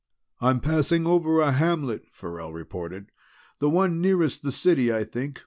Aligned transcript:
"I'm 0.39 0.61
passing 0.61 1.05
over 1.05 1.41
a 1.41 1.51
hamlet," 1.51 2.05
Farrell 2.11 2.51
reported. 2.51 3.11
"The 3.59 3.69
one 3.69 4.01
nearest 4.01 4.41
the 4.41 4.51
city, 4.51 4.91
I 4.91 5.03
think. 5.03 5.39